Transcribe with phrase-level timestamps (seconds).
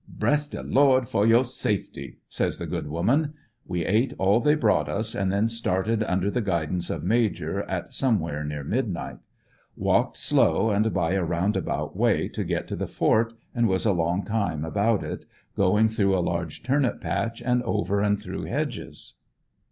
[0.09, 3.35] "Bress de Lord, for yo' safety." says the good woman.
[3.67, 7.93] We ate all they brought us, and then started under the guidance of Major at
[7.93, 9.19] somewhere near midnight.
[9.75, 13.93] Walked slow and by a roundabout way to get to the fort and was a
[13.93, 15.25] long time about it,
[15.55, 19.13] going through a large turnip patch and over and through hedges.